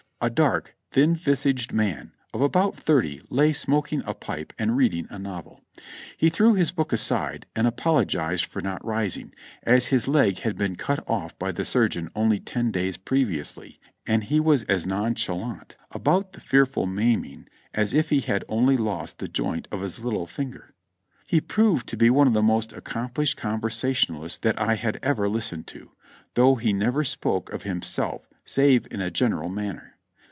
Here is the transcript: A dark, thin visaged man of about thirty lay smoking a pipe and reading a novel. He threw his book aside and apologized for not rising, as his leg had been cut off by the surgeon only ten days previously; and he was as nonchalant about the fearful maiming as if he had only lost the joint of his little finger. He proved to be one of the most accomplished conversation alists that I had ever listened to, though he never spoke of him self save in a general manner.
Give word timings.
A 0.23 0.29
dark, 0.29 0.75
thin 0.91 1.15
visaged 1.15 1.73
man 1.73 2.11
of 2.31 2.41
about 2.41 2.75
thirty 2.77 3.23
lay 3.31 3.51
smoking 3.53 4.03
a 4.05 4.13
pipe 4.13 4.53
and 4.59 4.77
reading 4.77 5.07
a 5.09 5.17
novel. 5.17 5.63
He 6.15 6.29
threw 6.29 6.53
his 6.53 6.69
book 6.69 6.93
aside 6.93 7.47
and 7.55 7.65
apologized 7.65 8.45
for 8.45 8.61
not 8.61 8.85
rising, 8.85 9.33
as 9.63 9.87
his 9.87 10.07
leg 10.07 10.37
had 10.41 10.59
been 10.59 10.75
cut 10.75 11.03
off 11.09 11.35
by 11.39 11.51
the 11.51 11.65
surgeon 11.65 12.11
only 12.15 12.39
ten 12.39 12.69
days 12.69 12.97
previously; 12.97 13.79
and 14.05 14.25
he 14.25 14.39
was 14.39 14.61
as 14.65 14.85
nonchalant 14.85 15.75
about 15.89 16.33
the 16.33 16.39
fearful 16.39 16.85
maiming 16.85 17.47
as 17.73 17.91
if 17.91 18.09
he 18.11 18.19
had 18.21 18.45
only 18.47 18.77
lost 18.77 19.17
the 19.17 19.27
joint 19.27 19.67
of 19.71 19.81
his 19.81 20.01
little 20.01 20.27
finger. 20.27 20.75
He 21.25 21.41
proved 21.41 21.87
to 21.87 21.97
be 21.97 22.11
one 22.11 22.27
of 22.27 22.33
the 22.33 22.43
most 22.43 22.73
accomplished 22.73 23.37
conversation 23.37 24.13
alists 24.17 24.39
that 24.41 24.61
I 24.61 24.75
had 24.75 24.99
ever 25.01 25.27
listened 25.27 25.65
to, 25.69 25.93
though 26.35 26.57
he 26.57 26.73
never 26.73 27.03
spoke 27.03 27.51
of 27.51 27.63
him 27.63 27.81
self 27.81 28.29
save 28.45 28.85
in 28.91 29.01
a 29.01 29.09
general 29.09 29.49
manner. 29.49 29.87